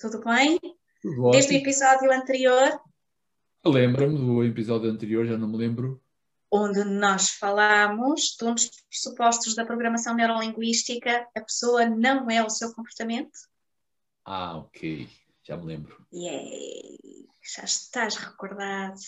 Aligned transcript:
Tudo 0.00 0.22
bem? 0.22 0.58
Tudo 1.02 1.30
Desde 1.30 1.54
o 1.54 1.56
episódio 1.58 2.12
anterior, 2.12 2.80
Lembra-me 3.64 4.16
do 4.16 4.44
episódio 4.44 4.88
anterior, 4.90 5.26
já 5.26 5.36
não 5.36 5.48
me 5.48 5.56
lembro. 5.56 6.00
onde 6.50 6.84
nós 6.84 7.30
falámos 7.30 8.36
de 8.38 8.44
um 8.44 8.54
dos 8.54 8.70
pressupostos 8.88 9.54
da 9.56 9.66
programação 9.66 10.14
neurolinguística, 10.14 11.26
a 11.34 11.40
pessoa 11.40 11.84
não 11.86 12.30
é 12.30 12.44
o 12.44 12.48
seu 12.48 12.72
comportamento. 12.72 13.36
Ah, 14.24 14.58
ok. 14.58 15.08
Já 15.42 15.56
me 15.56 15.66
lembro. 15.66 16.06
Yay! 16.12 17.26
Já 17.54 17.64
estás 17.64 18.14
recordado. 18.16 18.98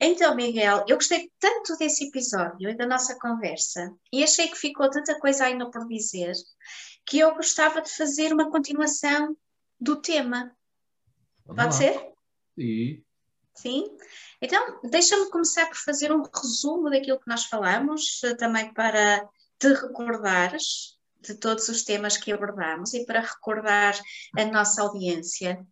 Então, 0.00 0.34
Miguel, 0.34 0.84
eu 0.88 0.96
gostei 0.96 1.30
tanto 1.38 1.76
desse 1.76 2.08
episódio 2.08 2.68
e 2.68 2.76
da 2.76 2.86
nossa 2.86 3.18
conversa 3.18 3.92
e 4.12 4.22
achei 4.22 4.48
que 4.48 4.56
ficou 4.56 4.90
tanta 4.90 5.18
coisa 5.18 5.44
ainda 5.44 5.70
por 5.70 5.86
dizer 5.86 6.32
que 7.06 7.18
eu 7.18 7.34
gostava 7.34 7.80
de 7.80 7.90
fazer 7.90 8.32
uma 8.32 8.50
continuação 8.50 9.36
do 9.84 9.96
tema. 9.96 10.56
Vamos 11.46 11.62
Pode 11.62 11.66
lá. 11.66 11.72
ser? 11.72 12.12
E 12.56 13.04
Sim. 13.54 13.96
Então, 14.42 14.80
deixa-me 14.82 15.30
começar 15.30 15.66
por 15.66 15.76
fazer 15.76 16.12
um 16.12 16.22
resumo 16.22 16.90
daquilo 16.90 17.20
que 17.20 17.28
nós 17.28 17.44
falamos, 17.44 18.20
eh, 18.24 18.34
também 18.34 18.74
para 18.74 19.28
te 19.58 19.68
recordares 19.68 20.98
de 21.20 21.34
todos 21.34 21.68
os 21.68 21.84
temas 21.84 22.16
que 22.16 22.32
abordamos 22.32 22.92
e 22.94 23.06
para 23.06 23.20
recordar 23.20 23.94
a 24.36 24.44
nossa 24.46 24.82
audiência. 24.82 25.64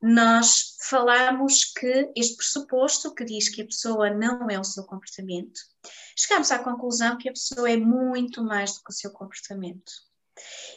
Nós 0.00 0.76
falamos 0.88 1.64
que 1.64 2.10
este 2.14 2.36
pressuposto 2.36 3.12
que 3.12 3.24
diz 3.24 3.48
que 3.48 3.62
a 3.62 3.66
pessoa 3.66 4.10
não 4.10 4.48
é 4.48 4.58
o 4.58 4.64
seu 4.64 4.84
comportamento, 4.84 5.60
chegamos 6.16 6.50
à 6.52 6.60
conclusão 6.60 7.18
que 7.18 7.28
a 7.28 7.32
pessoa 7.32 7.70
é 7.70 7.76
muito 7.76 8.42
mais 8.44 8.74
do 8.74 8.84
que 8.84 8.90
o 8.90 8.94
seu 8.94 9.10
comportamento. 9.10 9.92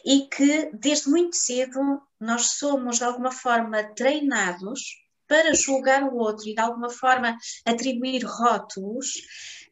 E 0.04 0.26
que 0.28 0.70
desde 0.72 1.08
muito 1.08 1.36
cedo 1.36 2.02
nós 2.18 2.52
somos 2.52 2.98
de 2.98 3.04
alguma 3.04 3.30
forma 3.30 3.82
treinados 3.94 4.80
para 5.26 5.54
julgar 5.54 6.02
o 6.02 6.16
outro 6.16 6.48
e 6.48 6.54
de 6.54 6.60
alguma 6.60 6.90
forma 6.90 7.36
atribuir 7.64 8.24
rótulos 8.24 9.14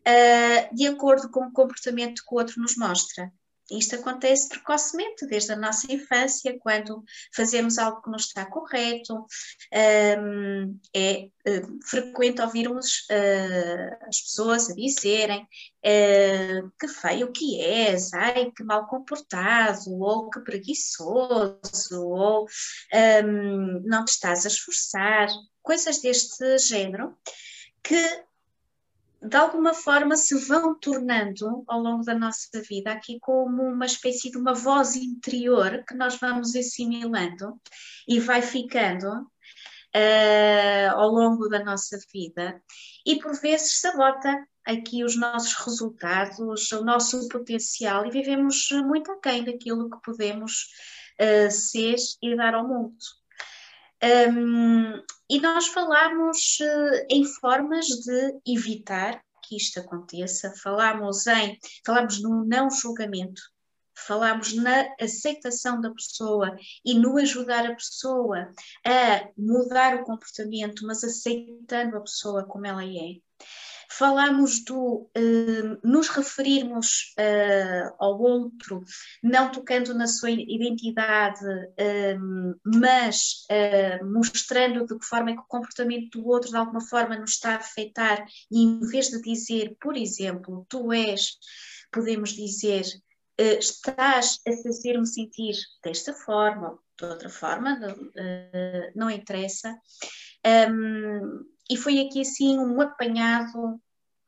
uh, 0.07 0.75
de 0.75 0.87
acordo 0.87 1.31
com 1.31 1.47
o 1.47 1.53
comportamento 1.53 2.23
que 2.25 2.35
o 2.35 2.39
outro 2.39 2.61
nos 2.61 2.77
mostra. 2.77 3.33
Isto 3.71 3.97
acontece 3.97 4.49
precocemente, 4.49 5.27
desde 5.27 5.53
a 5.53 5.57
nossa 5.57 5.93
infância, 5.93 6.59
quando 6.59 7.05
fazemos 7.35 7.79
algo 7.79 8.01
que 8.01 8.11
não 8.11 8.17
está 8.17 8.47
correto. 8.47 9.27
Um, 10.19 10.79
é 10.95 11.29
uh, 11.47 11.79
frequente 11.85 12.41
ouvirmos 12.41 13.07
uh, 13.11 14.07
as 14.09 14.21
pessoas 14.23 14.71
a 14.71 14.75
dizerem 14.75 15.43
uh, 15.43 16.73
que 16.81 16.89
feio 16.89 17.31
que 17.31 17.61
és, 17.61 18.13
ai 18.15 18.51
que 18.53 18.65
mal 18.65 18.87
comportado, 18.87 19.91
ou 20.01 20.31
que 20.31 20.41
preguiçoso, 20.41 22.07
ou 22.07 22.47
um, 23.25 23.83
não 23.85 24.05
te 24.05 24.13
estás 24.13 24.47
a 24.47 24.49
esforçar, 24.49 25.29
coisas 25.63 26.01
deste 26.01 26.59
género 26.59 27.15
que 27.83 28.28
de 29.21 29.37
alguma 29.37 29.75
forma 29.75 30.17
se 30.17 30.35
vão 30.47 30.79
tornando 30.79 31.65
ao 31.67 31.81
longo 31.81 32.05
da 32.05 32.15
nossa 32.15 32.61
vida 32.63 32.93
aqui 32.93 33.19
como 33.21 33.63
uma 33.65 33.87
espécie 33.87 34.31
de 34.31 34.39
uma 34.39 34.55
voz 34.55 34.95
interior 34.95 35.85
que 35.87 35.95
nós 35.95 36.17
vamos 36.17 36.55
assimilando 36.55 37.61
e 38.07 38.21
vai 38.21 38.43
ficando 38.43 39.09
uh, 39.09 40.91
ao 40.95 41.11
longo 41.11 41.49
da 41.49 41.65
nossa 41.65 41.99
vida 42.13 42.63
e 43.05 43.19
por 43.19 43.35
vezes 43.41 43.81
sabota 43.81 44.47
aqui 44.65 45.03
os 45.03 45.17
nossos 45.17 45.55
resultados, 45.55 46.71
o 46.73 46.85
nosso 46.85 47.27
potencial 47.29 48.07
e 48.07 48.11
vivemos 48.11 48.69
muito 48.85 49.11
aquém 49.11 49.43
daquilo 49.43 49.91
que 49.91 50.01
podemos 50.03 50.67
uh, 51.21 51.51
ser 51.51 51.97
e 52.23 52.37
dar 52.37 52.55
ao 52.55 52.69
mundo. 52.69 53.18
Um, 54.03 55.03
e 55.29 55.41
nós 55.41 55.67
falamos 55.67 56.59
uh, 56.61 57.07
em 57.11 57.25
formas 57.25 57.87
de 57.87 58.41
evitar 58.47 59.21
que 59.43 59.57
isto 59.57 59.81
aconteça, 59.81 60.53
falamos 60.63 61.27
em, 61.27 61.59
falamos 61.85 62.23
no 62.23 62.45
não 62.45 62.71
julgamento, 62.71 63.41
falamos 64.07 64.55
na 64.55 64.87
aceitação 65.01 65.81
da 65.81 65.91
pessoa 65.91 66.57
e 66.85 66.95
no 66.95 67.19
ajudar 67.19 67.67
a 67.67 67.75
pessoa 67.75 68.53
a 68.87 69.29
mudar 69.37 69.97
o 69.97 70.05
comportamento, 70.05 70.87
mas 70.87 71.03
aceitando 71.03 71.97
a 71.97 72.01
pessoa 72.01 72.45
como 72.45 72.67
ela 72.67 72.85
é. 72.85 73.17
Falamos 73.91 74.63
do 74.65 75.11
uh, 75.17 75.79
nos 75.83 76.09
referirmos 76.09 77.15
uh, 77.19 77.95
ao 77.99 78.21
outro, 78.21 78.85
não 79.23 79.51
tocando 79.51 79.95
na 79.95 80.07
sua 80.07 80.31
identidade, 80.31 81.43
uh, 81.45 82.55
mas 82.65 83.47
mostrando 84.05 84.87
de 84.87 84.99
que 84.99 85.07
forma 85.07 85.31
é 85.31 85.35
que 85.35 85.41
o 85.41 85.49
comportamento 85.49 86.19
do 86.19 86.29
outro 86.29 86.51
de 86.51 86.57
alguma 86.57 86.83
forma 86.83 87.17
nos 87.17 87.31
está 87.31 87.53
a 87.53 87.57
afetar, 87.57 88.27
e 88.51 88.63
em 88.63 88.81
vez 88.81 89.09
de 89.09 89.23
dizer, 89.23 89.75
por 89.81 89.97
exemplo, 89.97 90.67
tu 90.69 90.93
és, 90.93 91.39
podemos 91.91 92.31
dizer, 92.31 92.85
estás 93.39 94.39
a 94.47 94.53
fazer-me 94.63 95.07
sentir 95.07 95.57
desta 95.83 96.13
forma, 96.13 96.79
de 96.99 97.07
outra 97.07 97.31
forma, 97.31 97.79
não, 97.79 97.97
não 98.95 99.11
interessa. 99.11 99.75
Um, 100.71 101.45
e 101.71 101.77
foi 101.77 102.01
aqui 102.01 102.23
assim 102.23 102.59
um 102.59 102.81
apanhado 102.81 103.81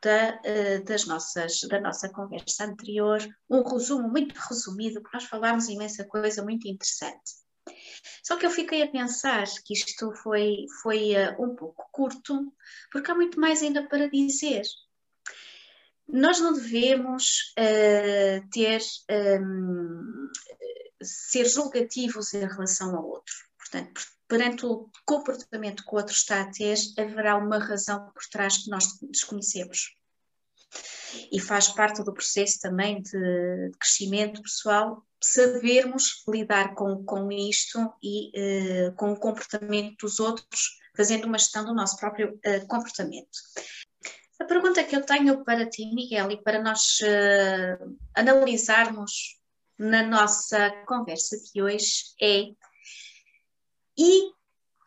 da, 0.02 0.40
uh, 0.40 0.84
das 0.84 1.06
nossas, 1.06 1.60
da 1.68 1.80
nossa 1.80 2.08
conversa 2.08 2.64
anterior, 2.64 3.20
um 3.48 3.62
resumo 3.62 4.08
muito 4.08 4.34
resumido, 4.34 5.00
porque 5.00 5.16
nós 5.16 5.24
falámos 5.24 5.68
imensa 5.68 6.04
coisa 6.04 6.42
muito 6.42 6.66
interessante. 6.68 7.40
Só 8.22 8.36
que 8.36 8.46
eu 8.46 8.50
fiquei 8.50 8.82
a 8.82 8.90
pensar 8.90 9.46
que 9.64 9.74
isto 9.74 10.12
foi, 10.14 10.66
foi 10.82 11.12
uh, 11.12 11.42
um 11.42 11.54
pouco 11.54 11.88
curto, 11.92 12.52
porque 12.90 13.10
há 13.10 13.14
muito 13.14 13.38
mais 13.38 13.62
ainda 13.62 13.86
para 13.88 14.08
dizer. 14.08 14.62
Nós 16.08 16.40
não 16.40 16.52
devemos 16.52 17.54
uh, 17.58 18.48
ter, 18.50 18.80
um, 19.10 20.28
ser 21.00 21.46
julgativos 21.46 22.34
em 22.34 22.46
relação 22.46 22.96
ao 22.96 23.06
outro. 23.06 23.34
Portanto, 23.58 24.00
perante 24.30 24.64
o 24.64 24.88
comportamento 25.04 25.84
que 25.84 25.92
o 25.92 25.96
outro 25.96 26.14
está 26.14 26.40
a 26.40 26.50
ter, 26.50 26.78
haverá 26.96 27.36
uma 27.36 27.58
razão 27.58 28.08
por 28.12 28.22
trás 28.30 28.58
que 28.58 28.70
nós 28.70 28.86
desconhecemos. 29.10 29.96
E 31.32 31.40
faz 31.40 31.66
parte 31.66 32.04
do 32.04 32.14
processo 32.14 32.60
também 32.60 33.02
de 33.02 33.72
crescimento 33.80 34.40
pessoal 34.40 35.04
sabermos 35.20 36.22
lidar 36.28 36.74
com, 36.76 37.04
com 37.04 37.30
isto 37.32 37.92
e 38.00 38.30
uh, 38.88 38.94
com 38.94 39.10
o 39.10 39.18
comportamento 39.18 40.06
dos 40.06 40.20
outros, 40.20 40.78
fazendo 40.96 41.26
uma 41.26 41.36
gestão 41.36 41.64
do 41.64 41.74
nosso 41.74 41.96
próprio 41.96 42.34
uh, 42.46 42.66
comportamento. 42.68 43.28
A 44.40 44.44
pergunta 44.44 44.84
que 44.84 44.94
eu 44.94 45.04
tenho 45.04 45.44
para 45.44 45.68
ti, 45.68 45.92
Miguel, 45.92 46.30
e 46.30 46.42
para 46.42 46.62
nós 46.62 47.00
uh, 47.00 47.98
analisarmos 48.14 49.40
na 49.76 50.04
nossa 50.04 50.70
conversa 50.86 51.36
de 51.52 51.60
hoje 51.60 52.14
é 52.22 52.44
e 54.00 54.32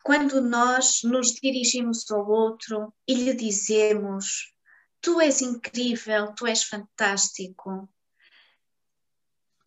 quando 0.04 0.42
nós 0.42 1.04
nos 1.04 1.34
dirigimos 1.34 2.10
ao 2.10 2.28
outro 2.28 2.92
e 3.08 3.14
lhe 3.14 3.36
dizemos: 3.36 4.54
Tu 5.00 5.22
és 5.22 5.42
incrível, 5.42 6.34
tu 6.34 6.48
és 6.48 6.64
fantástico, 6.64 7.88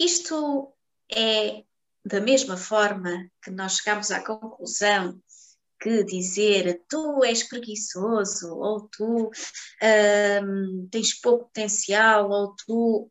isto 0.00 0.72
é 1.10 1.64
da 2.04 2.20
mesma 2.20 2.56
forma 2.56 3.30
que 3.42 3.50
nós 3.50 3.76
chegamos 3.76 4.10
à 4.10 4.20
conclusão 4.20 5.20
que 5.80 6.02
dizer 6.04 6.84
tu 6.88 7.22
és 7.24 7.42
preguiçoso, 7.44 8.54
ou 8.54 8.88
tu 8.88 9.30
um, 10.42 10.88
tens 10.90 11.14
pouco 11.14 11.44
potencial, 11.46 12.30
ou 12.30 12.54
tu 12.56 13.10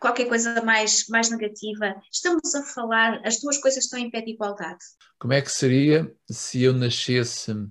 qualquer 0.00 0.26
coisa 0.26 0.62
mais, 0.62 1.06
mais 1.08 1.30
negativa. 1.30 1.94
Estamos 2.10 2.54
a 2.54 2.62
falar, 2.62 3.20
as 3.24 3.40
duas 3.40 3.58
coisas 3.58 3.84
estão 3.84 3.98
em 3.98 4.10
pé 4.10 4.20
de 4.20 4.32
igualdade. 4.32 4.84
Como 5.18 5.32
é 5.32 5.40
que 5.40 5.50
seria 5.50 6.12
se 6.30 6.62
eu 6.62 6.72
nascesse 6.72 7.52
uh, 7.52 7.70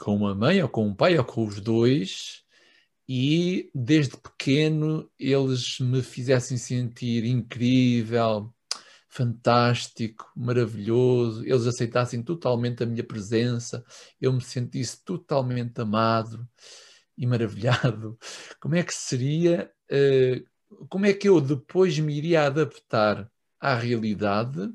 com 0.00 0.16
uma 0.16 0.34
mãe, 0.34 0.62
ou 0.62 0.68
com 0.68 0.86
um 0.86 0.94
pai, 0.94 1.18
ou 1.18 1.24
com 1.24 1.46
os 1.46 1.60
dois, 1.60 2.42
e 3.08 3.70
desde 3.74 4.16
pequeno 4.16 5.10
eles 5.18 5.78
me 5.80 6.02
fizessem 6.02 6.56
sentir 6.56 7.24
incrível, 7.24 8.52
fantástico, 9.08 10.30
maravilhoso, 10.34 11.44
eles 11.44 11.66
aceitassem 11.66 12.22
totalmente 12.22 12.82
a 12.82 12.86
minha 12.86 13.04
presença, 13.04 13.84
eu 14.20 14.32
me 14.32 14.40
sentisse 14.40 15.04
totalmente 15.04 15.80
amado 15.80 16.48
e 17.16 17.26
maravilhado, 17.26 18.18
como 18.60 18.74
é 18.74 18.82
que 18.82 18.94
seria, 18.94 19.70
uh, 19.90 20.86
como 20.88 21.06
é 21.06 21.12
que 21.12 21.28
eu 21.28 21.40
depois 21.40 21.98
me 21.98 22.16
iria 22.16 22.46
adaptar 22.46 23.30
à 23.60 23.74
realidade? 23.74 24.72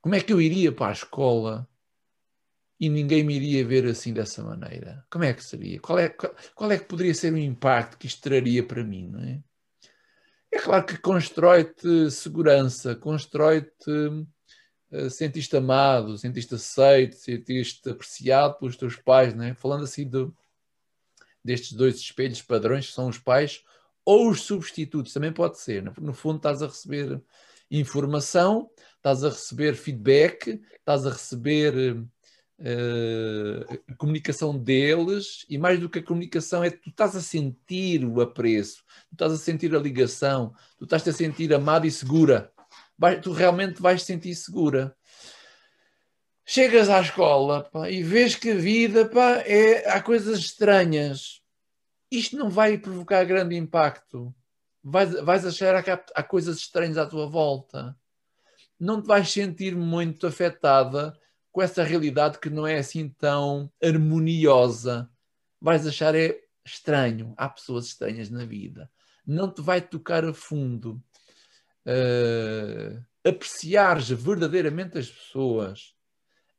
Como 0.00 0.14
é 0.14 0.20
que 0.20 0.32
eu 0.32 0.40
iria 0.40 0.70
para 0.70 0.88
a 0.88 0.92
escola 0.92 1.68
e 2.78 2.88
ninguém 2.88 3.24
me 3.24 3.34
iria 3.34 3.66
ver 3.66 3.86
assim 3.86 4.12
dessa 4.12 4.44
maneira? 4.44 5.04
Como 5.10 5.24
é 5.24 5.32
que 5.32 5.42
seria? 5.42 5.80
Qual 5.80 5.98
é, 5.98 6.08
qual, 6.08 6.34
qual 6.54 6.70
é 6.70 6.78
que 6.78 6.84
poderia 6.84 7.14
ser 7.14 7.32
o 7.32 7.38
impacto 7.38 7.98
que 7.98 8.06
isto 8.06 8.22
traria 8.22 8.62
para 8.62 8.84
mim, 8.84 9.08
não 9.08 9.20
é? 9.20 9.42
É 10.52 10.58
claro 10.58 10.86
que 10.86 10.96
constrói-te 10.96 12.10
segurança, 12.10 12.94
constrói-te 12.94 13.90
uh, 13.90 15.10
sentiste 15.10 15.56
amado, 15.56 16.16
sentiste 16.16 16.54
aceito, 16.54 17.16
sentiste 17.16 17.90
apreciado 17.90 18.58
pelos 18.58 18.76
teus 18.76 18.96
pais, 18.96 19.34
né? 19.34 19.54
falando 19.54 19.84
assim 19.84 20.08
de, 20.08 20.30
destes 21.46 21.72
dois 21.72 21.96
espelhos 21.96 22.42
padrões 22.42 22.88
que 22.88 22.92
são 22.92 23.08
os 23.08 23.18
pais 23.18 23.62
ou 24.04 24.30
os 24.30 24.42
substitutos, 24.42 25.12
também 25.12 25.32
pode 25.32 25.58
ser. 25.58 25.82
No, 26.00 26.12
fundo, 26.12 26.36
estás 26.36 26.62
a 26.62 26.66
receber 26.66 27.20
informação, 27.70 28.70
estás 28.96 29.24
a 29.24 29.30
receber 29.30 29.74
feedback, 29.74 30.60
estás 30.78 31.06
a 31.06 31.10
receber 31.10 31.96
uh, 32.60 33.96
comunicação 33.96 34.56
deles, 34.56 35.44
e 35.48 35.58
mais 35.58 35.80
do 35.80 35.88
que 35.88 35.98
a 35.98 36.02
comunicação, 36.02 36.62
é 36.62 36.70
tu 36.70 36.90
estás 36.90 37.16
a 37.16 37.20
sentir 37.20 38.04
o 38.04 38.20
apreço, 38.20 38.84
tu 39.08 39.14
estás 39.14 39.32
a 39.32 39.38
sentir 39.38 39.74
a 39.74 39.80
ligação, 39.80 40.54
tu 40.78 40.84
estás 40.84 41.06
a 41.08 41.12
sentir 41.12 41.52
amada 41.52 41.86
e 41.86 41.90
segura. 41.90 42.52
Vai, 42.98 43.20
tu 43.20 43.32
realmente 43.32 43.82
vais 43.82 44.02
sentir 44.04 44.34
segura. 44.34 44.96
Chegas 46.48 46.88
à 46.88 47.00
escola 47.00 47.64
pá, 47.64 47.90
e 47.90 48.04
vês 48.04 48.36
que 48.36 48.52
a 48.52 48.54
vida 48.54 49.04
pá, 49.04 49.42
é, 49.44 49.90
há 49.90 50.00
coisas 50.00 50.38
estranhas. 50.38 51.42
Isto 52.08 52.36
não 52.36 52.48
vai 52.48 52.78
provocar 52.78 53.24
grande 53.24 53.56
impacto. 53.56 54.32
Vais, 54.80 55.12
vais 55.22 55.44
achar 55.44 55.82
que 55.82 55.90
há, 55.90 56.00
há 56.14 56.22
coisas 56.22 56.58
estranhas 56.58 56.98
à 56.98 57.04
tua 57.04 57.26
volta. 57.26 57.98
Não 58.78 59.02
te 59.02 59.08
vais 59.08 59.28
sentir 59.28 59.74
muito 59.74 60.24
afetada 60.24 61.18
com 61.50 61.60
essa 61.60 61.82
realidade 61.82 62.38
que 62.38 62.48
não 62.48 62.64
é 62.64 62.78
assim 62.78 63.08
tão 63.08 63.68
harmoniosa. 63.82 65.10
Vais 65.60 65.84
achar 65.84 66.14
é 66.14 66.38
estranho. 66.64 67.34
Há 67.36 67.48
pessoas 67.48 67.86
estranhas 67.86 68.30
na 68.30 68.44
vida. 68.44 68.88
Não 69.26 69.50
te 69.50 69.60
vai 69.60 69.80
tocar 69.80 70.24
a 70.24 70.32
fundo. 70.32 71.02
Uh, 71.84 73.02
apreciares 73.24 74.10
verdadeiramente 74.10 74.96
as 74.96 75.10
pessoas, 75.10 75.95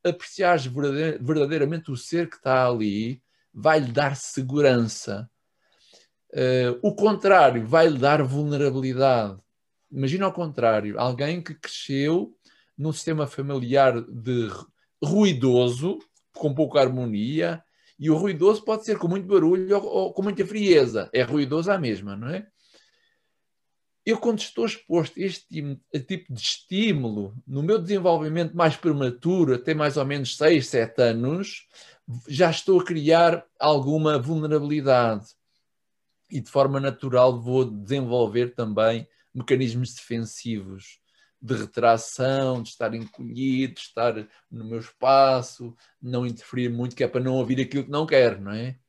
apreciares 0.03 0.65
verdadeiramente 0.65 1.91
o 1.91 1.97
ser 1.97 2.29
que 2.29 2.35
está 2.37 2.67
ali, 2.67 3.21
vai-lhe 3.53 3.91
dar 3.91 4.15
segurança. 4.15 5.29
Uh, 6.31 6.77
o 6.81 6.93
contrário 6.93 7.65
vai-lhe 7.65 7.97
dar 7.97 8.21
vulnerabilidade. 8.21 9.39
Imagina 9.91 10.25
ao 10.25 10.33
contrário, 10.33 10.99
alguém 10.99 11.41
que 11.41 11.55
cresceu 11.55 12.35
num 12.77 12.91
sistema 12.91 13.25
familiar 13.25 14.01
de 14.01 14.49
ruidoso, 15.03 15.99
com 16.33 16.53
pouca 16.53 16.79
harmonia, 16.79 17.63
e 17.99 18.11
o 18.11 18.17
ruidoso 18.17 18.63
pode 18.63 18.85
ser 18.85 18.97
com 18.97 19.07
muito 19.07 19.25
barulho 19.25 19.75
ou, 19.77 19.83
ou 19.83 20.13
com 20.13 20.21
muita 20.21 20.45
frieza. 20.45 21.09
É 21.11 21.23
ruidoso 21.23 21.71
à 21.71 21.77
mesma, 21.77 22.15
não 22.15 22.29
é? 22.29 22.47
Eu, 24.07 24.17
quando 24.17 24.39
estou 24.39 24.65
exposto 24.65 25.19
a 25.19 25.21
este 25.21 25.45
tipo 26.07 26.33
de 26.33 26.39
estímulo 26.39 27.35
no 27.45 27.61
meu 27.61 27.77
desenvolvimento 27.77 28.55
mais 28.55 28.73
prematuro, 28.77 29.53
até 29.53 29.73
mais 29.73 29.97
ou 29.97 30.05
menos 30.05 30.37
6, 30.37 30.65
7 30.65 31.01
anos, 31.01 31.67
já 32.25 32.49
estou 32.49 32.79
a 32.79 32.85
criar 32.85 33.45
alguma 33.59 34.17
vulnerabilidade. 34.17 35.25
E 36.31 36.39
de 36.39 36.49
forma 36.49 36.79
natural 36.79 37.37
vou 37.37 37.65
desenvolver 37.65 38.55
também 38.55 39.05
mecanismos 39.33 39.93
defensivos 39.93 41.01
de 41.41 41.55
retração, 41.55 42.63
de 42.63 42.69
estar 42.69 42.93
encolhido, 42.93 43.73
de 43.73 43.81
estar 43.81 44.13
no 44.49 44.63
meu 44.63 44.79
espaço, 44.79 45.75
não 46.01 46.25
interferir 46.25 46.69
muito, 46.69 46.95
que 46.95 47.03
é 47.03 47.09
para 47.09 47.19
não 47.19 47.35
ouvir 47.35 47.59
aquilo 47.59 47.83
que 47.83 47.91
não 47.91 48.05
quero, 48.05 48.39
não 48.39 48.53
é? 48.53 48.79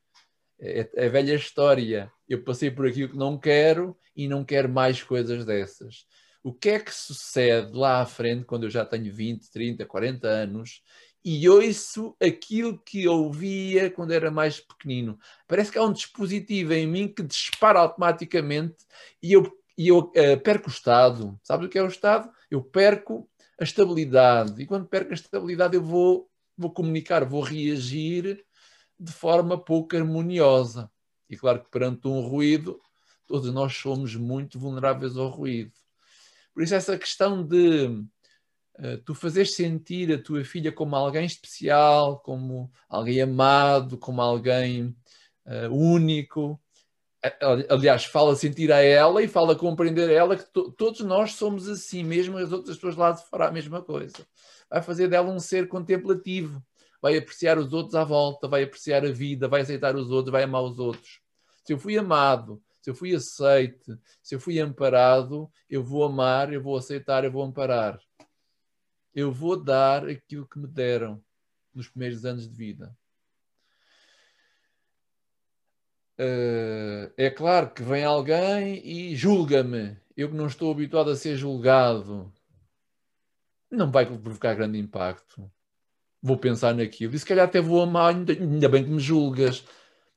É, 0.60 0.88
é 0.94 1.06
a 1.06 1.08
velha 1.08 1.34
história. 1.34 2.10
Eu 2.28 2.42
passei 2.42 2.70
por 2.70 2.86
aquilo 2.86 3.10
que 3.10 3.16
não 3.16 3.38
quero 3.38 3.96
e 4.14 4.28
não 4.28 4.44
quero 4.44 4.68
mais 4.68 5.02
coisas 5.02 5.44
dessas. 5.44 6.06
O 6.42 6.52
que 6.52 6.70
é 6.70 6.78
que 6.78 6.94
sucede 6.94 7.76
lá 7.76 8.00
à 8.00 8.06
frente, 8.06 8.44
quando 8.44 8.64
eu 8.64 8.70
já 8.70 8.84
tenho 8.84 9.12
20, 9.12 9.50
30, 9.50 9.86
40 9.86 10.28
anos, 10.28 10.82
e 11.24 11.48
ouço 11.48 12.16
aquilo 12.22 12.78
que 12.78 13.06
ouvia 13.08 13.90
quando 13.90 14.12
era 14.12 14.30
mais 14.30 14.60
pequenino? 14.60 15.18
Parece 15.46 15.70
que 15.70 15.78
há 15.78 15.82
um 15.82 15.92
dispositivo 15.92 16.72
em 16.72 16.86
mim 16.86 17.08
que 17.08 17.22
dispara 17.22 17.80
automaticamente 17.80 18.76
e 19.22 19.32
eu 19.32 19.52
e 19.76 19.88
eu 19.88 19.98
uh, 19.98 20.40
perco 20.42 20.68
o 20.68 20.72
Estado. 20.72 21.38
Sabe 21.44 21.66
o 21.66 21.68
que 21.68 21.78
é 21.78 21.82
o 21.82 21.86
Estado? 21.86 22.28
Eu 22.50 22.60
perco 22.60 23.30
a 23.60 23.62
estabilidade. 23.62 24.60
E 24.60 24.66
quando 24.66 24.88
perco 24.88 25.12
a 25.12 25.14
estabilidade, 25.14 25.76
eu 25.76 25.82
vou, 25.82 26.28
vou 26.56 26.72
comunicar, 26.72 27.24
vou 27.24 27.40
reagir 27.40 28.44
de 28.98 29.12
forma 29.12 29.58
pouco 29.58 29.96
harmoniosa. 29.96 30.90
E 31.28 31.36
claro 31.36 31.62
que 31.62 31.70
perante 31.70 32.08
um 32.08 32.20
ruído, 32.20 32.80
todos 33.26 33.52
nós 33.52 33.76
somos 33.76 34.14
muito 34.16 34.58
vulneráveis 34.58 35.16
ao 35.16 35.28
ruído. 35.28 35.72
Por 36.54 36.62
isso, 36.62 36.74
essa 36.74 36.98
questão 36.98 37.46
de 37.46 37.86
uh, 38.78 38.98
tu 39.04 39.14
fazeres 39.14 39.54
sentir 39.54 40.12
a 40.12 40.22
tua 40.22 40.44
filha 40.44 40.72
como 40.72 40.96
alguém 40.96 41.24
especial, 41.24 42.18
como 42.20 42.70
alguém 42.88 43.20
amado, 43.20 43.98
como 43.98 44.20
alguém 44.20 44.96
uh, 45.46 45.70
único, 45.70 46.60
aliás, 47.68 48.04
fala 48.04 48.36
sentir 48.36 48.72
a 48.72 48.80
ela 48.80 49.22
e 49.22 49.28
fala 49.28 49.56
compreender 49.56 50.08
a 50.08 50.12
ela 50.12 50.36
que 50.36 50.44
to 50.52 50.70
todos 50.72 51.00
nós 51.00 51.32
somos 51.32 51.68
assim, 51.68 52.04
mesmo 52.04 52.38
as 52.38 52.52
outras 52.52 52.76
pessoas 52.76 52.96
lá 52.96 53.12
de 53.12 53.24
fora 53.28 53.48
a 53.48 53.52
mesma 53.52 53.82
coisa. 53.82 54.26
Vai 54.70 54.82
fazer 54.82 55.08
dela 55.08 55.30
um 55.30 55.40
ser 55.40 55.68
contemplativo, 55.68 56.62
vai 57.00 57.16
apreciar 57.16 57.58
os 57.58 57.72
outros 57.72 57.94
à 57.94 58.04
volta, 58.04 58.48
vai 58.48 58.62
apreciar 58.62 59.04
a 59.04 59.10
vida, 59.10 59.48
vai 59.48 59.60
aceitar 59.60 59.96
os 59.96 60.10
outros, 60.10 60.32
vai 60.32 60.42
amar 60.42 60.62
os 60.62 60.78
outros. 60.78 61.20
Se 61.64 61.72
eu 61.72 61.78
fui 61.78 61.96
amado, 61.96 62.62
se 62.80 62.90
eu 62.90 62.94
fui 62.94 63.14
aceite, 63.14 63.98
se 64.22 64.34
eu 64.34 64.40
fui 64.40 64.58
amparado, 64.58 65.50
eu 65.68 65.82
vou 65.82 66.04
amar, 66.04 66.52
eu 66.52 66.62
vou 66.62 66.76
aceitar, 66.76 67.24
eu 67.24 67.30
vou 67.30 67.42
amparar. 67.42 68.00
Eu 69.14 69.32
vou 69.32 69.62
dar 69.62 70.08
aquilo 70.08 70.46
que 70.46 70.58
me 70.58 70.66
deram 70.66 71.22
nos 71.74 71.88
primeiros 71.88 72.24
anos 72.24 72.48
de 72.48 72.56
vida. 72.56 72.96
Uh, 76.18 77.12
é 77.16 77.30
claro 77.30 77.70
que 77.70 77.82
vem 77.82 78.04
alguém 78.04 78.84
e 78.84 79.14
julga-me. 79.14 79.96
Eu 80.16 80.28
que 80.28 80.34
não 80.34 80.46
estou 80.46 80.72
habituado 80.72 81.10
a 81.10 81.16
ser 81.16 81.36
julgado, 81.36 82.32
não 83.70 83.90
vai 83.90 84.04
provocar 84.04 84.54
grande 84.54 84.78
impacto. 84.78 85.50
Vou 86.22 86.36
pensar 86.36 86.74
naquilo 86.74 87.14
e 87.14 87.18
se 87.18 87.24
calhar 87.24 87.46
até 87.46 87.60
vou 87.60 87.82
amar, 87.82 88.14
ainda, 88.14 88.68
bem 88.68 88.84
que 88.84 88.90
me 88.90 89.00
julgas. 89.00 89.64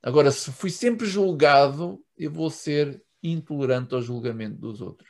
Agora, 0.02 0.32
se 0.32 0.52
fui 0.52 0.70
sempre 0.70 1.06
julgado, 1.06 2.04
eu 2.18 2.32
vou 2.32 2.50
ser 2.50 3.04
intolerante 3.22 3.94
ao 3.94 4.02
julgamento 4.02 4.58
dos 4.58 4.82
outros. 4.82 5.10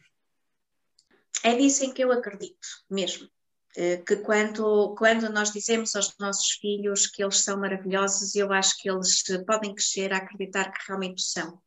É 1.44 1.56
disso 1.56 1.86
em 1.86 1.94
que 1.94 2.04
eu 2.04 2.12
acredito, 2.12 2.68
mesmo. 2.90 3.28
Eh, 3.76 3.98
que 4.06 4.18
quando, 4.18 4.94
quando 4.96 5.30
nós 5.30 5.52
dizemos 5.52 5.96
aos 5.96 6.14
nossos 6.20 6.52
filhos 6.60 7.08
que 7.08 7.24
eles 7.24 7.38
são 7.38 7.58
maravilhosos, 7.58 8.36
eu 8.36 8.52
acho 8.52 8.78
que 8.82 8.90
eles 8.90 9.24
podem 9.46 9.74
crescer 9.74 10.12
a 10.12 10.18
acreditar 10.18 10.72
que 10.72 10.88
realmente 10.88 11.22
são. 11.22 11.62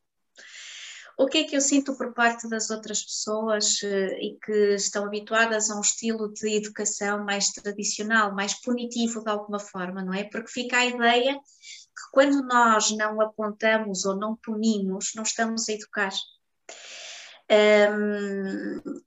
O 1.16 1.26
que 1.26 1.38
é 1.38 1.44
que 1.44 1.56
eu 1.56 1.60
sinto 1.60 1.96
por 1.96 2.12
parte 2.12 2.48
das 2.48 2.70
outras 2.70 3.02
pessoas 3.02 3.80
eh, 3.84 4.18
e 4.20 4.38
que 4.44 4.74
estão 4.74 5.04
habituadas 5.04 5.70
a 5.70 5.76
um 5.76 5.80
estilo 5.80 6.32
de 6.32 6.56
educação 6.56 7.24
mais 7.24 7.50
tradicional, 7.50 8.34
mais 8.34 8.54
punitivo 8.54 9.22
de 9.22 9.30
alguma 9.30 9.60
forma, 9.60 10.02
não 10.02 10.12
é? 10.12 10.24
Porque 10.24 10.48
fica 10.48 10.78
a 10.78 10.86
ideia 10.86 11.34
que 11.34 12.10
quando 12.12 12.42
nós 12.46 12.90
não 12.90 13.20
apontamos 13.20 14.04
ou 14.04 14.16
não 14.16 14.36
punimos, 14.36 15.12
não 15.14 15.22
estamos 15.22 15.68
a 15.68 15.72
educar. 15.72 16.12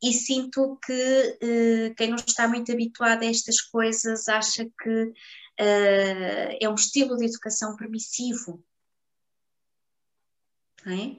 E 0.02 0.14
sinto 0.14 0.80
que 0.86 1.38
uh, 1.44 1.96
quem 1.96 2.10
não 2.10 2.18
está 2.18 2.48
muito 2.48 2.72
habituado 2.72 3.24
a 3.24 3.26
estas 3.26 3.62
coisas 3.62 4.28
acha 4.28 4.66
que 4.66 5.04
uh, 5.04 6.58
é 6.62 6.70
um 6.70 6.76
estilo 6.76 7.18
de 7.18 7.26
educação 7.26 7.76
permissivo. 7.76 8.64
É? 10.88 11.18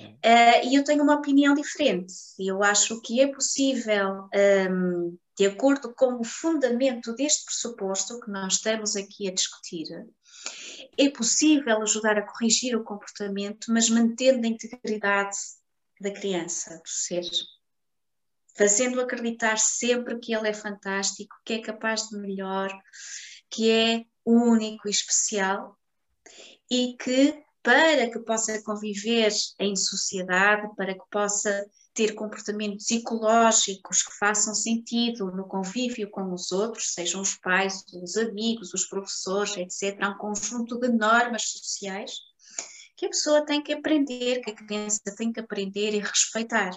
Uh, 0.00 0.68
e 0.68 0.74
eu 0.74 0.84
tenho 0.84 1.02
uma 1.02 1.16
opinião 1.16 1.54
diferente. 1.54 2.14
Eu 2.38 2.62
acho 2.62 3.00
que 3.02 3.20
é 3.20 3.26
possível, 3.26 4.28
um, 4.70 5.18
de 5.36 5.46
acordo 5.46 5.92
com 5.94 6.20
o 6.20 6.24
fundamento 6.24 7.14
deste 7.14 7.44
pressuposto 7.44 8.20
que 8.20 8.30
nós 8.30 8.54
estamos 8.54 8.96
aqui 8.96 9.28
a 9.28 9.34
discutir, 9.34 9.86
é 10.98 11.10
possível 11.10 11.82
ajudar 11.82 12.18
a 12.18 12.26
corrigir 12.26 12.76
o 12.76 12.84
comportamento, 12.84 13.66
mas 13.72 13.90
mantendo 13.90 14.46
a 14.46 14.50
integridade 14.50 15.36
da 16.00 16.10
criança, 16.10 16.76
do 16.76 16.88
ser. 16.88 17.24
fazendo 18.56 19.00
acreditar 19.00 19.58
sempre 19.58 20.18
que 20.18 20.34
ele 20.34 20.48
é 20.48 20.54
fantástico, 20.54 21.34
que 21.44 21.54
é 21.54 21.62
capaz 21.62 22.08
de 22.08 22.16
melhor, 22.16 22.70
que 23.50 23.70
é 23.70 24.04
único 24.24 24.88
e 24.88 24.90
especial 24.90 25.76
e 26.70 26.96
que 26.98 27.42
para 27.62 28.10
que 28.10 28.18
possa 28.20 28.62
conviver 28.62 29.30
em 29.58 29.76
sociedade, 29.76 30.68
para 30.76 30.94
que 30.94 31.04
possa 31.10 31.66
ter 31.92 32.14
comportamentos 32.14 32.90
ecológicos 32.90 34.02
que 34.02 34.16
façam 34.18 34.54
sentido 34.54 35.30
no 35.32 35.44
convívio 35.44 36.08
com 36.10 36.32
os 36.32 36.52
outros, 36.52 36.94
sejam 36.94 37.20
os 37.20 37.36
pais, 37.36 37.84
os 37.92 38.16
amigos, 38.16 38.72
os 38.72 38.86
professores, 38.86 39.56
etc. 39.56 40.00
Há 40.00 40.10
um 40.10 40.18
conjunto 40.18 40.78
de 40.78 40.88
normas 40.88 41.42
sociais 41.42 42.12
que 42.96 43.06
a 43.06 43.10
pessoa 43.10 43.44
tem 43.44 43.62
que 43.62 43.72
aprender, 43.72 44.40
que 44.40 44.50
a 44.50 44.54
criança 44.54 45.00
tem 45.16 45.32
que 45.32 45.40
aprender 45.40 45.94
e 45.94 46.00
respeitar. 46.00 46.70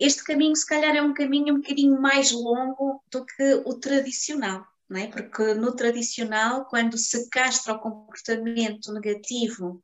Este 0.00 0.24
caminho, 0.24 0.54
se 0.56 0.66
calhar, 0.66 0.94
é 0.94 1.02
um 1.02 1.14
caminho 1.14 1.54
um 1.54 1.60
bocadinho 1.60 2.00
mais 2.00 2.32
longo 2.32 3.02
do 3.10 3.24
que 3.24 3.54
o 3.66 3.74
tradicional, 3.74 4.64
é? 4.96 5.06
Porque 5.06 5.54
no 5.54 5.74
tradicional, 5.74 6.66
quando 6.66 6.98
se 6.98 7.28
castra 7.28 7.74
o 7.74 7.78
comportamento 7.78 8.92
negativo 8.92 9.82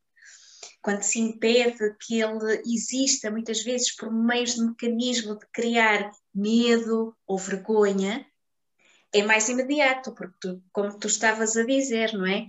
quando 0.86 1.02
se 1.02 1.18
impede 1.18 1.96
que 2.00 2.20
ele 2.20 2.62
exista, 2.64 3.28
muitas 3.28 3.60
vezes 3.64 3.96
por 3.96 4.08
meios 4.12 4.54
de 4.54 4.64
mecanismo 4.64 5.36
de 5.36 5.44
criar 5.52 6.12
medo 6.32 7.12
ou 7.26 7.36
vergonha, 7.36 8.24
é 9.12 9.20
mais 9.24 9.48
imediato, 9.48 10.12
porque 10.14 10.36
tu, 10.40 10.62
como 10.72 10.96
tu 10.96 11.08
estavas 11.08 11.56
a 11.56 11.64
dizer, 11.64 12.12
não 12.12 12.24
é? 12.24 12.48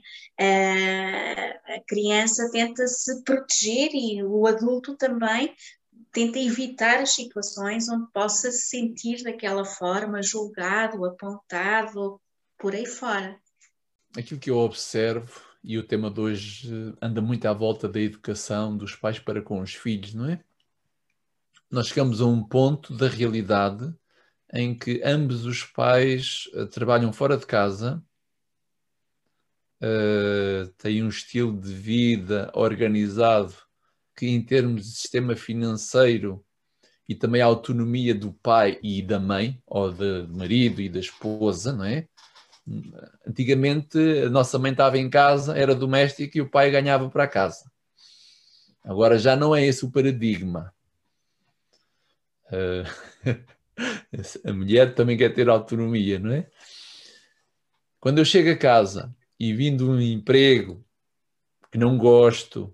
a 1.66 1.80
criança 1.88 2.52
tenta 2.52 2.86
se 2.86 3.24
proteger 3.24 3.90
e 3.96 4.24
o 4.24 4.46
adulto 4.46 4.96
também 4.96 5.56
tenta 6.12 6.38
evitar 6.38 7.00
as 7.00 7.16
situações 7.16 7.90
onde 7.90 8.12
possa 8.12 8.52
se 8.52 8.68
sentir 8.68 9.24
daquela 9.24 9.66
forma, 9.66 10.22
julgado, 10.22 11.06
apontado, 11.06 12.22
por 12.58 12.74
aí 12.74 12.86
fora. 12.86 13.40
Aquilo 14.18 14.40
que 14.40 14.50
eu 14.50 14.58
observo 14.58 15.42
e 15.64 15.78
o 15.78 15.84
tema 15.84 16.10
de 16.10 16.20
hoje 16.20 16.96
anda 17.02 17.22
muito 17.22 17.46
à 17.46 17.54
volta 17.54 17.88
da 17.88 18.00
educação 18.00 18.76
dos 18.76 18.96
pais 18.96 19.20
para 19.20 19.42
com 19.42 19.60
os 19.60 19.74
filhos, 19.74 20.14
não 20.14 20.30
é? 20.30 20.44
Nós 21.70 21.88
chegamos 21.88 22.22
a 22.22 22.26
um 22.26 22.42
ponto 22.42 22.96
da 22.96 23.08
realidade 23.08 23.94
em 24.54 24.74
que 24.74 25.02
ambos 25.04 25.46
os 25.46 25.64
pais 25.64 26.50
uh, 26.54 26.66
trabalham 26.68 27.12
fora 27.12 27.38
de 27.38 27.46
casa, 27.46 28.02
uh, 29.82 30.68
têm 30.78 31.04
um 31.04 31.10
estilo 31.10 31.60
de 31.60 31.74
vida 31.74 32.50
organizado 32.54 33.54
que, 34.16 34.28
em 34.28 34.42
termos 34.42 34.84
de 34.84 34.92
sistema 34.92 35.36
financeiro 35.36 36.44
e 37.10 37.16
também 37.16 37.42
a 37.42 37.46
autonomia 37.46 38.16
do 38.16 38.34
pai 38.34 38.80
e 38.82 39.02
da 39.02 39.20
mãe, 39.20 39.62
ou 39.66 39.92
do 39.92 40.28
marido 40.30 40.82
e 40.82 40.90
da 40.90 41.00
esposa, 41.00 41.74
não 41.74 41.86
é? 41.86 42.08
Antigamente 43.26 43.98
a 44.26 44.30
nossa 44.30 44.60
mãe 44.60 44.72
estava 44.72 44.98
em 44.98 45.10
casa, 45.10 45.58
era 45.58 45.74
doméstica 45.74 46.38
e 46.38 46.42
o 46.42 46.50
pai 46.50 46.70
ganhava 46.70 47.10
para 47.10 47.28
casa. 47.28 47.72
Agora 48.84 49.18
já 49.18 49.36
não 49.36 49.56
é 49.56 49.66
esse 49.66 49.86
o 49.86 49.92
paradigma. 49.92 50.74
Uh, 52.52 52.84
a 54.50 54.54
mulher 54.54 54.96
também 54.96 55.18
quer 55.18 55.34
ter 55.34 55.50
autonomia, 55.50 56.20
não 56.20 56.32
é? 56.32 56.50
Quando 58.00 58.20
eu 58.20 58.26
chego 58.26 58.52
a 58.52 58.58
casa 58.58 59.16
e 59.40 59.54
vindo 59.54 59.90
um 59.90 60.00
emprego 60.00 60.86
que 61.72 61.78
não 61.78 61.98
gosto, 61.98 62.74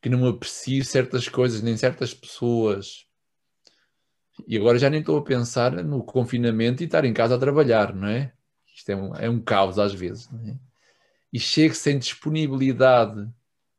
que 0.00 0.08
não 0.08 0.26
aprecio 0.26 0.84
certas 0.84 1.28
coisas 1.28 1.62
nem 1.62 1.76
certas 1.76 2.14
pessoas, 2.14 3.06
e 4.46 4.56
agora 4.56 4.78
já 4.78 4.88
nem 4.88 5.00
estou 5.00 5.18
a 5.18 5.24
pensar 5.24 5.72
no 5.82 6.04
confinamento 6.04 6.82
e 6.82 6.86
estar 6.86 7.04
em 7.04 7.12
casa 7.12 7.34
a 7.34 7.38
trabalhar, 7.38 7.94
não 7.94 8.08
é? 8.08 8.32
Isto 8.78 8.90
é 8.90 8.96
um, 8.96 9.14
é 9.16 9.28
um 9.28 9.40
caos 9.40 9.76
às 9.78 9.92
vezes. 9.92 10.28
É? 10.46 10.56
E 11.32 11.40
chego 11.40 11.74
sem 11.74 11.98
disponibilidade 11.98 13.28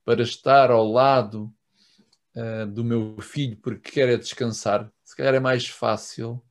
para 0.03 0.21
estar 0.21 0.69
ao 0.71 0.91
lado 0.91 1.53
uh, 2.35 2.65
do 2.67 2.83
meu 2.83 3.15
filho 3.21 3.57
porque 3.57 3.91
quer 3.91 4.09
é 4.09 4.17
descansar. 4.17 4.91
Se 5.03 5.15
calhar 5.15 5.33
é 5.33 5.39
mais 5.39 5.67
fácil 5.67 6.43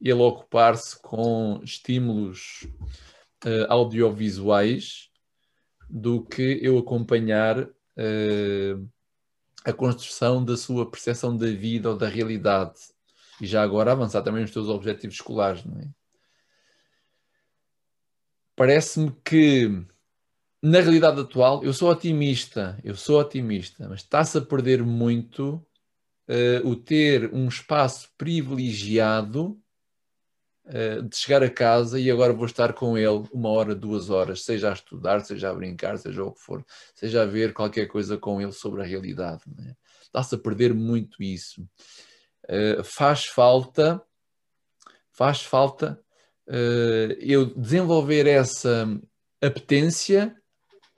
ele 0.00 0.22
ocupar-se 0.22 1.00
com 1.00 1.60
estímulos 1.64 2.64
uh, 3.44 3.66
audiovisuais 3.68 5.10
do 5.90 6.24
que 6.24 6.60
eu 6.62 6.78
acompanhar 6.78 7.64
uh, 7.64 8.88
a 9.64 9.72
construção 9.72 10.44
da 10.44 10.56
sua 10.56 10.88
percepção 10.88 11.36
da 11.36 11.46
vida 11.46 11.90
ou 11.90 11.96
da 11.96 12.06
realidade. 12.06 12.78
E 13.40 13.46
já 13.46 13.62
agora 13.62 13.90
avançar 13.90 14.22
também 14.22 14.42
nos 14.42 14.52
teus 14.52 14.68
objetivos 14.68 15.16
escolares, 15.16 15.64
não 15.64 15.80
é? 15.80 15.88
Parece-me 18.56 19.12
que 19.24 19.84
na 20.62 20.80
realidade 20.80 21.20
atual 21.20 21.62
eu 21.62 21.72
sou 21.72 21.90
otimista, 21.90 22.78
eu 22.82 22.96
sou 22.96 23.20
otimista, 23.20 23.88
mas 23.88 24.00
está-se 24.00 24.38
a 24.38 24.40
perder 24.40 24.82
muito 24.82 25.56
uh, 26.28 26.66
o 26.66 26.76
ter 26.76 27.32
um 27.34 27.48
espaço 27.48 28.08
privilegiado 28.16 29.60
uh, 30.64 31.02
de 31.02 31.16
chegar 31.16 31.42
a 31.42 31.50
casa 31.50 31.98
e 31.98 32.10
agora 32.10 32.32
vou 32.32 32.46
estar 32.46 32.72
com 32.72 32.96
ele 32.96 33.28
uma 33.32 33.50
hora, 33.50 33.74
duas 33.74 34.10
horas, 34.10 34.42
seja 34.42 34.70
a 34.70 34.72
estudar, 34.72 35.20
seja 35.20 35.50
a 35.50 35.54
brincar, 35.54 35.98
seja 35.98 36.24
o 36.24 36.32
que 36.32 36.40
for, 36.40 36.64
seja 36.94 37.22
a 37.22 37.26
ver 37.26 37.52
qualquer 37.52 37.86
coisa 37.86 38.16
com 38.16 38.40
ele 38.40 38.52
sobre 38.52 38.82
a 38.82 38.86
realidade. 38.86 39.42
É? 39.68 39.74
Está-se 40.02 40.34
a 40.34 40.38
perder 40.38 40.72
muito 40.72 41.22
isso. 41.22 41.62
Uh, 42.44 42.82
faz 42.84 43.26
falta, 43.26 44.02
faz 45.10 45.42
falta 45.42 46.03
eu 46.46 47.46
desenvolver 47.46 48.26
essa 48.26 48.86
apetência 49.40 50.34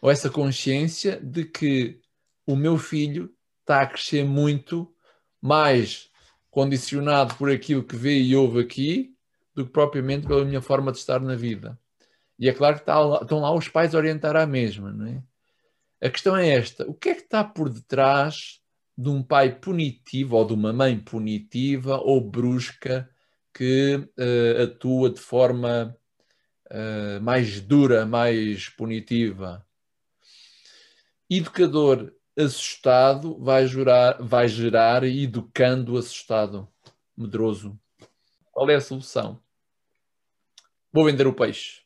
ou 0.01 0.11
essa 0.11 0.29
consciência 0.29 1.21
de 1.21 1.45
que 1.45 2.01
o 2.47 2.57
meu 2.57 2.79
filho 2.79 3.33
está 3.61 3.83
a 3.83 3.87
crescer 3.87 4.25
muito 4.25 4.93
mais 5.41 6.11
condicionado 6.51 7.35
por 7.35 7.51
aquilo 7.51 7.85
que 7.85 7.97
vê 7.97 8.19
e 8.19 8.35
ouve 8.35 8.61
aqui 8.61 9.15
do 9.55 9.67
que 9.67 9.73
propriamente 9.73 10.27
pela 10.27 10.45
minha 10.45 10.61
forma 10.61 10.93
de 10.93 10.99
estar 10.99 11.21
na 11.21 11.35
vida. 11.35 11.79
E 12.39 12.49
é 12.49 12.53
claro 12.53 12.77
que 12.77 12.83
estão 12.83 13.41
lá 13.41 13.53
os 13.53 13.69
pais 13.69 13.95
a 13.95 13.99
orientar 13.99 14.37
à 14.37 14.47
mesma, 14.47 14.93
não 14.93 15.07
é? 15.07 15.23
A 16.01 16.11
questão 16.11 16.37
é 16.37 16.49
esta: 16.51 16.89
o 16.89 16.95
que 16.95 17.09
é 17.09 17.15
que 17.15 17.23
está 17.23 17.43
por 17.43 17.69
detrás 17.69 18.61
de 18.97 19.09
um 19.09 19.23
pai 19.23 19.55
punitivo 19.59 20.37
ou 20.37 20.47
de 20.47 20.53
uma 20.53 20.73
mãe 20.73 20.99
punitiva 20.99 21.99
ou 21.99 22.21
brusca 22.21 23.09
que 23.57 23.97
uh, 23.97 24.63
atua 24.65 25.09
de 25.09 25.19
forma 25.19 25.97
uh, 26.67 27.23
mais 27.23 27.59
dura, 27.59 28.05
mais 28.05 28.69
punitiva. 28.69 29.67
Educador 31.29 32.15
assustado 32.37 33.39
vai, 33.43 33.67
jurar, 33.67 34.23
vai 34.23 34.47
gerar 34.47 35.05
educando 35.05 35.97
assustado, 35.97 36.69
medroso. 37.17 37.81
Qual 38.53 38.69
é 38.69 38.75
a 38.75 38.81
solução? 38.81 39.41
Vou 40.93 41.07
vender 41.07 41.27
o 41.27 41.33
peixe. 41.33 41.81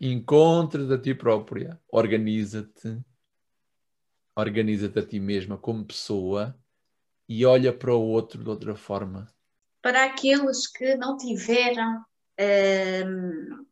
Encontra-te 0.00 0.94
a 0.94 0.98
ti 0.98 1.14
própria, 1.14 1.78
organiza-te, 1.90 2.98
organiza-te 4.34 4.98
a 4.98 5.06
ti 5.06 5.20
mesma 5.20 5.58
como 5.58 5.84
pessoa 5.84 6.58
e 7.28 7.44
olha 7.44 7.70
para 7.70 7.94
o 7.94 8.00
outro 8.00 8.42
de 8.42 8.48
outra 8.48 8.74
forma 8.74 9.28
para 9.82 10.04
aqueles 10.04 10.66
que 10.68 10.94
não 10.94 11.16
tiveram 11.16 12.04
um, 12.40 13.66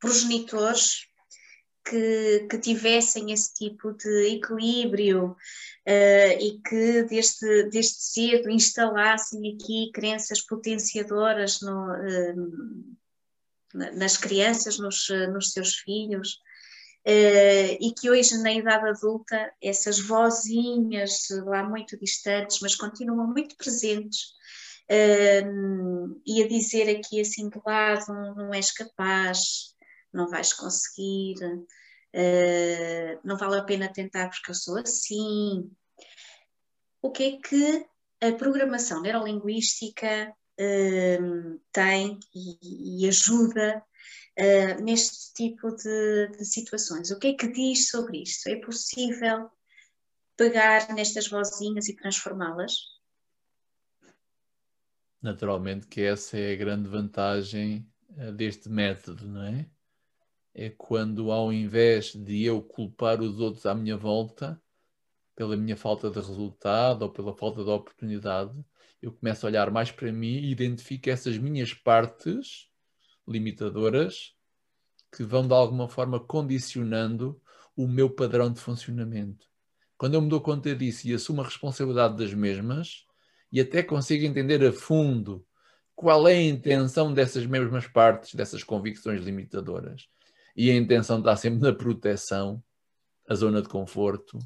progenitores 0.00 1.06
que, 1.84 2.46
que, 2.48 2.58
tivessem 2.58 3.32
esse 3.32 3.52
tipo 3.54 3.92
de 3.92 4.36
equilíbrio 4.36 5.30
uh, 5.32 6.32
e 6.40 6.60
que 6.64 7.02
desde, 7.04 7.64
desde 7.70 7.94
cedo 7.94 8.48
instalassem 8.48 9.54
aqui 9.54 9.90
crenças 9.92 10.40
potenciadoras 10.40 11.60
no, 11.60 11.90
uh, 11.90 12.96
nas 13.74 14.16
crianças, 14.16 14.78
nos, 14.78 15.08
nos 15.32 15.52
seus 15.52 15.74
filhos, 15.76 16.34
uh, 17.06 17.76
e 17.80 17.92
que 17.98 18.10
hoje, 18.10 18.38
na 18.38 18.52
idade 18.52 18.88
adulta, 18.88 19.52
essas 19.60 19.98
vozinhas 19.98 21.26
lá 21.44 21.64
muito 21.64 21.98
distantes, 21.98 22.60
mas 22.60 22.76
continuam 22.76 23.26
muito 23.26 23.56
presentes, 23.56 24.34
uh, 24.92 26.22
e 26.26 26.42
a 26.42 26.48
dizer 26.48 26.94
aqui 26.94 27.20
assim 27.20 27.48
de 27.48 27.60
lado, 27.64 28.12
não 28.36 28.52
és 28.52 28.70
capaz, 28.72 29.74
não 30.12 30.28
vais 30.28 30.52
conseguir, 30.52 31.36
uh, 31.44 33.20
não 33.24 33.36
vale 33.38 33.58
a 33.58 33.64
pena 33.64 33.92
tentar 33.92 34.28
porque 34.28 34.50
eu 34.50 34.54
sou 34.54 34.78
assim. 34.78 35.70
O 37.00 37.10
que 37.10 37.24
é 37.24 37.38
que 37.38 37.86
a 38.20 38.32
programação 38.32 39.00
neurolinguística 39.00 40.32
uh, 40.60 41.60
tem 41.72 42.20
e, 42.34 43.04
e 43.04 43.08
ajuda 43.08 43.82
uh, 44.38 44.82
neste 44.82 45.32
tipo 45.34 45.74
de, 45.74 46.28
de, 46.28 46.44
situações? 46.44 47.10
O 47.10 47.18
que 47.18 47.28
é 47.28 47.34
que 47.34 47.48
diz 47.48 47.88
sobre 47.88 48.22
isto? 48.22 48.48
É 48.48 48.56
possível 48.56 49.50
pegar 50.36 50.92
nestas 50.94 51.28
vozinhas 51.28 51.88
e 51.88 51.96
transformá-las? 51.96 52.91
Naturalmente 55.22 55.86
que 55.86 56.00
essa 56.00 56.36
é 56.36 56.52
a 56.52 56.56
grande 56.56 56.88
vantagem 56.88 57.88
uh, 58.10 58.32
deste 58.32 58.68
método, 58.68 59.26
não 59.28 59.44
é? 59.44 59.70
É 60.52 60.68
quando, 60.68 61.30
ao 61.30 61.52
invés 61.52 62.12
de 62.12 62.44
eu 62.44 62.60
culpar 62.60 63.20
os 63.22 63.38
outros 63.38 63.64
à 63.64 63.74
minha 63.74 63.96
volta 63.96 64.60
pela 65.34 65.56
minha 65.56 65.76
falta 65.76 66.10
de 66.10 66.16
resultado 66.16 67.02
ou 67.02 67.10
pela 67.10 67.34
falta 67.34 67.64
de 67.64 67.70
oportunidade, 67.70 68.52
eu 69.00 69.12
começo 69.12 69.46
a 69.46 69.48
olhar 69.48 69.70
mais 69.70 69.90
para 69.90 70.12
mim 70.12 70.38
e 70.38 70.50
identifico 70.50 71.08
essas 71.08 71.38
minhas 71.38 71.72
partes 71.72 72.68
limitadoras 73.26 74.34
que 75.14 75.22
vão 75.22 75.46
de 75.46 75.54
alguma 75.54 75.88
forma 75.88 76.18
condicionando 76.20 77.40
o 77.76 77.86
meu 77.86 78.10
padrão 78.10 78.52
de 78.52 78.60
funcionamento. 78.60 79.46
Quando 79.96 80.14
eu 80.14 80.20
me 80.20 80.28
dou 80.28 80.40
conta 80.40 80.74
disso 80.74 81.06
e 81.06 81.14
assumo 81.14 81.40
a 81.40 81.44
responsabilidade 81.44 82.16
das 82.16 82.34
mesmas 82.34 83.06
e 83.52 83.60
até 83.60 83.82
consigo 83.82 84.24
entender 84.24 84.64
a 84.64 84.72
fundo 84.72 85.46
qual 85.94 86.26
é 86.26 86.32
a 86.32 86.42
intenção 86.42 87.12
dessas 87.12 87.46
mesmas 87.46 87.86
partes, 87.86 88.34
dessas 88.34 88.64
convicções 88.64 89.22
limitadoras, 89.22 90.08
e 90.56 90.70
a 90.70 90.74
intenção 90.74 91.18
está 91.18 91.36
sempre 91.36 91.60
na 91.60 91.72
proteção, 91.72 92.62
a 93.28 93.34
zona 93.34 93.62
de 93.62 93.68
conforto, 93.68 94.38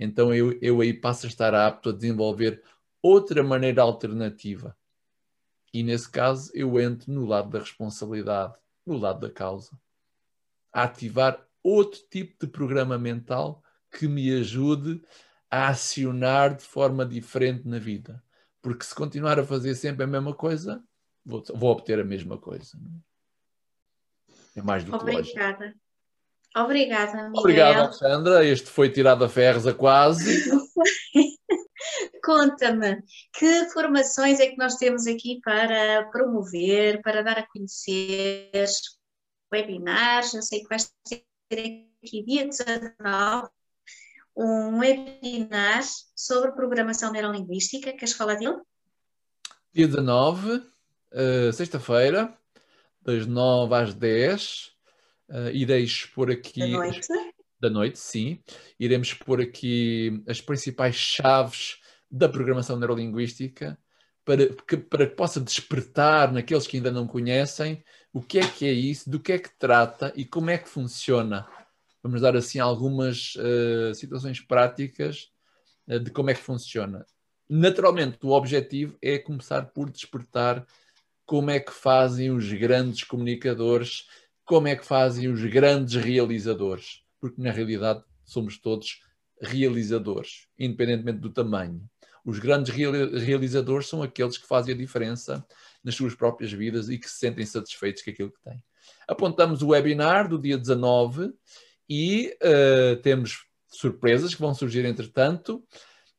então 0.00 0.32
eu, 0.34 0.58
eu 0.62 0.80
aí 0.80 0.94
passo 0.94 1.26
a 1.26 1.28
estar 1.28 1.54
apto 1.54 1.90
a 1.90 1.92
desenvolver 1.92 2.62
outra 3.02 3.42
maneira 3.42 3.82
alternativa. 3.82 4.74
E 5.74 5.82
nesse 5.82 6.10
caso 6.10 6.50
eu 6.54 6.80
entro 6.80 7.12
no 7.12 7.26
lado 7.26 7.50
da 7.50 7.58
responsabilidade, 7.58 8.54
no 8.86 8.96
lado 8.96 9.20
da 9.20 9.30
causa. 9.30 9.78
A 10.72 10.84
ativar 10.84 11.46
outro 11.62 12.00
tipo 12.10 12.46
de 12.46 12.50
programa 12.50 12.98
mental 12.98 13.62
que 13.90 14.08
me 14.08 14.32
ajude 14.32 15.02
a 15.50 15.68
acionar 15.68 16.56
de 16.56 16.64
forma 16.64 17.04
diferente 17.04 17.68
na 17.68 17.78
vida. 17.78 18.22
Porque 18.62 18.84
se 18.84 18.94
continuar 18.94 19.38
a 19.38 19.44
fazer 19.44 19.74
sempre 19.74 20.04
a 20.04 20.06
mesma 20.06 20.34
coisa, 20.34 20.82
vou, 21.24 21.42
vou 21.54 21.70
obter 21.70 21.98
a 21.98 22.04
mesma 22.04 22.38
coisa. 22.38 22.76
É? 24.56 24.60
é 24.60 24.62
mais 24.62 24.84
do 24.84 24.92
que 24.92 24.96
Obrigada. 24.96 25.74
Obrigada, 26.56 27.28
Miguel. 27.28 27.40
Obrigado, 27.40 27.78
Alexandra. 27.78 28.44
Este 28.44 28.68
foi 28.68 28.90
tirado 28.90 29.24
a 29.24 29.28
ferros 29.28 29.66
a 29.66 29.74
quase. 29.74 30.50
Conta-me, 32.22 33.02
que 33.32 33.68
formações 33.70 34.40
é 34.40 34.48
que 34.48 34.58
nós 34.58 34.76
temos 34.76 35.06
aqui 35.06 35.40
para 35.42 36.08
promover, 36.10 37.00
para 37.02 37.22
dar 37.22 37.38
a 37.38 37.46
conhecer 37.46 38.68
webinars? 39.52 40.34
Eu 40.34 40.42
sei 40.42 40.60
que 40.60 40.68
vai 40.68 40.78
ser 40.78 41.24
aqui 42.02 42.24
dia 42.24 42.46
19 42.46 43.48
um 44.40 44.78
webinar 44.78 45.82
sobre 46.16 46.52
programação 46.52 47.12
neurolinguística. 47.12 47.92
Queres 47.92 48.14
falar 48.14 48.36
dele? 48.36 48.56
Dia 49.72 49.86
19, 49.86 50.50
uh, 50.50 50.62
eh, 51.12 51.52
sexta-feira, 51.52 52.34
das 53.02 53.26
9 53.26 53.74
às 53.74 53.92
10. 53.92 54.72
Uh, 55.28 55.50
irei 55.52 55.84
expor 55.84 56.30
aqui. 56.30 56.60
Da 56.60 56.66
noite? 56.66 57.08
Da 57.60 57.70
noite, 57.70 57.98
sim. 57.98 58.42
Iremos 58.78 59.08
expor 59.08 59.42
aqui 59.42 60.24
as 60.26 60.40
principais 60.40 60.96
chaves 60.96 61.78
da 62.10 62.26
programação 62.26 62.78
neurolinguística 62.78 63.78
para 64.24 64.46
que, 64.48 64.76
para 64.78 65.06
que 65.06 65.14
possa 65.16 65.38
despertar 65.38 66.32
naqueles 66.32 66.66
que 66.66 66.78
ainda 66.78 66.90
não 66.90 67.06
conhecem 67.06 67.84
o 68.12 68.22
que 68.22 68.38
é 68.38 68.48
que 68.48 68.66
é 68.66 68.72
isso, 68.72 69.08
do 69.08 69.20
que 69.20 69.32
é 69.32 69.38
que 69.38 69.50
trata 69.58 70.12
e 70.16 70.24
como 70.24 70.50
é 70.50 70.56
que 70.56 70.68
funciona. 70.68 71.46
Vamos 72.02 72.20
dar 72.20 72.36
assim 72.36 72.58
algumas 72.58 73.34
uh, 73.36 73.94
situações 73.94 74.40
práticas 74.40 75.30
uh, 75.86 76.00
de 76.00 76.10
como 76.10 76.30
é 76.30 76.34
que 76.34 76.40
funciona. 76.40 77.04
Naturalmente, 77.48 78.18
o 78.22 78.30
objetivo 78.30 78.96
é 79.02 79.18
começar 79.18 79.66
por 79.66 79.90
despertar 79.90 80.66
como 81.26 81.50
é 81.50 81.60
que 81.60 81.72
fazem 81.72 82.30
os 82.30 82.52
grandes 82.52 83.04
comunicadores 83.04 84.06
como 84.50 84.66
é 84.66 84.74
que 84.74 84.84
fazem 84.84 85.28
os 85.28 85.44
grandes 85.44 85.94
realizadores, 85.94 87.04
porque 87.20 87.40
na 87.40 87.52
realidade 87.52 88.02
somos 88.24 88.58
todos 88.58 89.00
realizadores, 89.40 90.48
independentemente 90.58 91.20
do 91.20 91.30
tamanho. 91.30 91.88
Os 92.24 92.40
grandes 92.40 92.74
realizadores 92.74 93.86
são 93.86 94.02
aqueles 94.02 94.36
que 94.36 94.48
fazem 94.48 94.74
a 94.74 94.76
diferença 94.76 95.46
nas 95.84 95.94
suas 95.94 96.16
próprias 96.16 96.52
vidas 96.52 96.88
e 96.88 96.98
que 96.98 97.08
se 97.08 97.20
sentem 97.20 97.46
satisfeitos 97.46 98.02
com 98.02 98.10
aquilo 98.10 98.32
que 98.32 98.42
têm. 98.42 98.60
Apontamos 99.06 99.62
o 99.62 99.68
webinar 99.68 100.28
do 100.28 100.36
dia 100.36 100.58
19 100.58 101.32
e 101.90 102.38
uh, 102.40 103.02
temos 103.02 103.46
surpresas 103.66 104.32
que 104.32 104.40
vão 104.40 104.54
surgir 104.54 104.84
entretanto. 104.84 105.66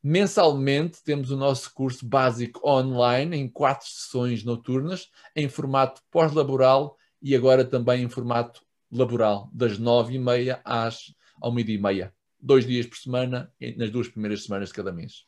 Mensalmente 0.04 1.02
temos 1.02 1.32
o 1.32 1.38
nosso 1.38 1.74
curso 1.74 2.06
básico 2.06 2.60
online 2.68 3.38
em 3.38 3.48
quatro 3.48 3.88
sessões 3.88 4.44
noturnas, 4.44 5.10
em 5.34 5.48
formato 5.48 6.02
pós-laboral 6.12 6.98
e 7.22 7.34
agora 7.36 7.64
também 7.64 8.04
em 8.04 8.10
formato 8.10 8.62
laboral, 8.92 9.50
das 9.54 9.78
nove 9.78 10.16
e 10.16 10.20
meia 10.20 10.60
às 10.66 11.14
ao 11.42 11.52
meio-dia 11.52 11.76
e 11.76 11.82
meia. 11.82 12.16
Dois 12.40 12.66
dias 12.66 12.86
por 12.86 12.98
semana, 12.98 13.54
nas 13.78 13.92
duas 13.92 14.10
primeiras 14.10 14.44
semanas 14.44 14.70
de 14.70 14.76
cada 14.76 14.92
mês. 14.92 15.26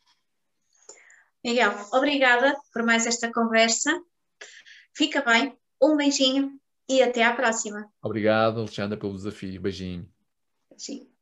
Miguel, 1.44 1.74
obrigada 1.94 2.56
por 2.74 2.84
mais 2.84 3.06
esta 3.06 3.32
conversa. 3.32 4.02
Fica 4.94 5.22
bem, 5.22 5.56
um 5.82 5.96
beijinho 5.96 6.60
e 6.90 7.02
até 7.02 7.24
à 7.24 7.34
próxima. 7.34 7.88
Obrigado, 8.02 8.60
Alexandra, 8.60 8.98
pelo 8.98 9.14
desafio. 9.14 9.62
Beijinho. 9.62 10.13
Beijinho. 10.74 11.13